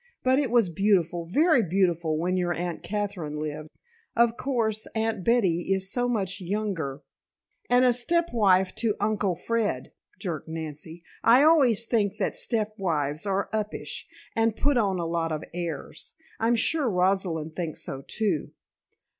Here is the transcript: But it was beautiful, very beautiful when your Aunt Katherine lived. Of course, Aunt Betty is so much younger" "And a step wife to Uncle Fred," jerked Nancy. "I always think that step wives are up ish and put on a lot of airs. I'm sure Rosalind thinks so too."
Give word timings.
But 0.23 0.39
it 0.39 0.49
was 0.49 0.69
beautiful, 0.69 1.27
very 1.27 1.61
beautiful 1.61 2.17
when 2.17 2.35
your 2.35 2.53
Aunt 2.55 2.81
Katherine 2.81 3.37
lived. 3.37 3.69
Of 4.15 4.35
course, 4.35 4.87
Aunt 4.95 5.23
Betty 5.23 5.71
is 5.71 5.91
so 5.91 6.09
much 6.09 6.41
younger" 6.41 7.03
"And 7.69 7.85
a 7.85 7.93
step 7.93 8.33
wife 8.33 8.73
to 8.77 8.95
Uncle 8.99 9.35
Fred," 9.35 9.91
jerked 10.17 10.47
Nancy. 10.47 11.03
"I 11.23 11.43
always 11.43 11.85
think 11.85 12.17
that 12.17 12.35
step 12.35 12.73
wives 12.79 13.27
are 13.27 13.47
up 13.53 13.75
ish 13.75 14.07
and 14.35 14.55
put 14.55 14.75
on 14.75 14.97
a 14.97 15.05
lot 15.05 15.31
of 15.31 15.43
airs. 15.53 16.13
I'm 16.39 16.55
sure 16.55 16.89
Rosalind 16.89 17.55
thinks 17.55 17.83
so 17.83 18.01
too." 18.07 18.53